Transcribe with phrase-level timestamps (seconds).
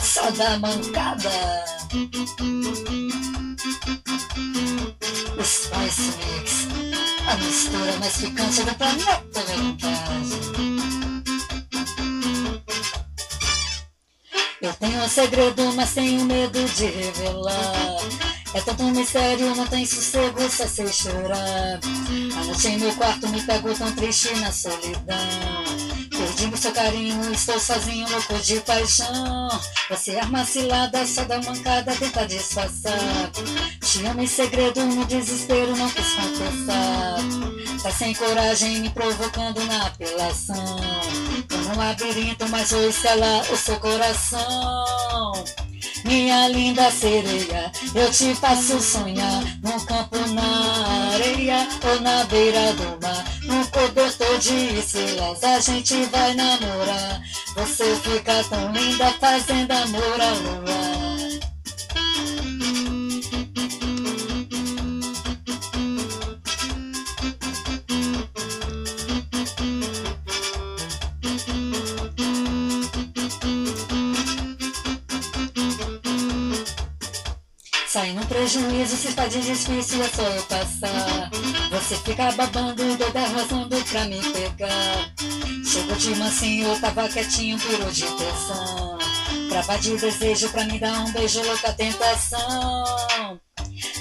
[0.00, 1.30] Só da mancada.
[5.42, 6.68] Spice Mix,
[7.26, 9.42] a mistura mais picante do planeta.
[14.60, 18.31] Eu tenho um segredo, mas tenho medo de revelar.
[18.54, 21.80] É tanto mistério, não tem sossego, só sei chorar.
[22.36, 25.82] A noite em meu quarto me pegou tão triste na solidão.
[26.10, 29.48] Perdi meu seu carinho, estou sozinho, louco de paixão.
[29.88, 33.30] Você arma cilada, só dá mancada, tenta disfarçar.
[33.80, 37.16] Te amo em segredo, no desespero, não quis confessar.
[37.82, 40.76] Tá sem coragem, me provocando na apelação.
[41.48, 45.32] Tô num labirinto, mas vou escalar o seu coração.
[46.04, 53.00] Minha linda sereia, eu te faço sonhar num campo na areia ou na beira do
[53.00, 57.22] mar, num cobertor de estrelas a gente vai namorar.
[57.54, 61.01] Você fica tão linda fazendo amor à lua.
[77.92, 81.30] Sai no prejuízo, se está de difícil eu passar.
[81.70, 85.12] Você fica babando, doida arrasando pra me pegar.
[85.62, 88.98] Chegou de mansinho, tava quietinho, virou de pressão.
[89.50, 93.38] Trava de desejo pra me dar um beijo, louca tentação.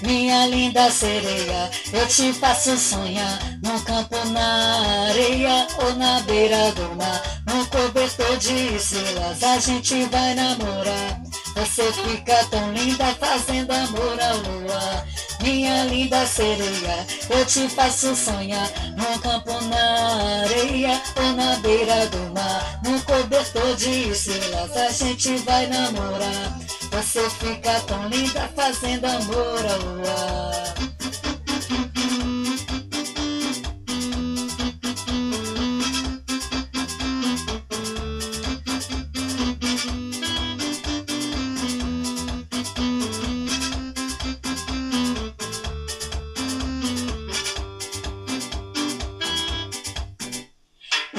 [0.03, 6.95] Minha linda sereia, eu te faço sonhar Num campo na areia ou na beira do
[6.95, 11.21] mar Num cobertor de estrelas a gente vai namorar
[11.61, 15.05] Você fica tão linda fazendo amor à lua
[15.43, 22.33] Minha linda sereia, eu te faço sonhar Num campo na areia ou na beira do
[22.33, 22.81] mar.
[22.83, 26.59] Num cobertor de estrelas a gente vai namorar.
[26.91, 30.70] Você fica tão linda fazendo amor à lua.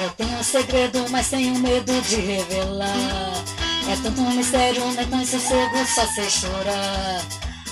[0.03, 3.33] Eu tenho um segredo, mas tenho medo de revelar.
[3.89, 7.21] É tanto um mistério, não é tão sossego, só sei chorar.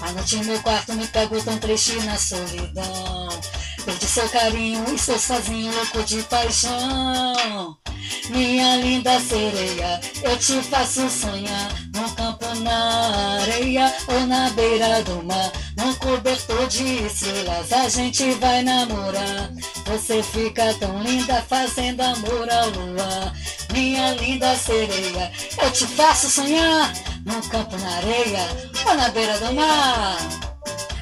[0.02, 3.28] A noite em meu quarto me pego tão triste na solidão.
[3.84, 7.78] Perdi seu carinho, estou sozinho, louco de paixão.
[8.30, 15.24] Minha linda sereia, eu te faço sonhar Num campo na areia ou na beira do
[15.24, 19.52] mar Num cobertor de estrelas a gente vai namorar
[19.92, 23.34] Você fica tão linda fazendo amor à lua
[23.74, 25.30] Minha linda sereia,
[25.62, 26.94] eu te faço sonhar
[27.26, 28.48] Num campo na areia
[28.86, 30.18] ou na beira do mar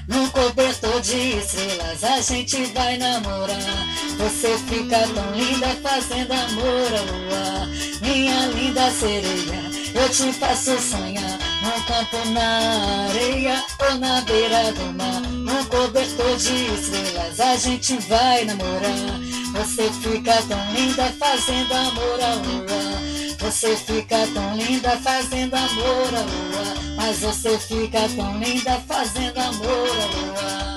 [0.08, 3.88] num cobertor de estrelas a gente vai namorar.
[4.18, 7.68] Você fica tão linda fazendo amor à lua.
[8.02, 9.62] Minha linda sereia,
[9.94, 11.49] eu te faço sonhar.
[11.62, 15.22] Num campo na areia ou na beira do mar.
[15.22, 19.20] Num cobertor de estrelas a gente vai namorar.
[19.54, 23.00] Você fica tão linda fazendo amor à lua.
[23.40, 26.96] Você fica tão linda fazendo amor à lua.
[26.96, 30.70] Mas você fica tão linda fazendo amor à lua.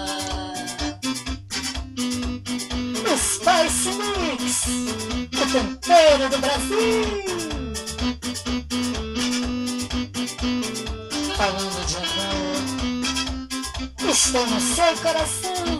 [3.18, 4.66] Spice Mix,
[5.34, 7.51] o tempero do Brasil.
[11.42, 12.62] Falando de amor,
[14.12, 15.72] estou no seu coração.